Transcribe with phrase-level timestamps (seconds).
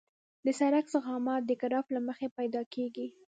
[0.45, 3.07] د سرک ضخامت د ګراف له مخې پیدا کیږي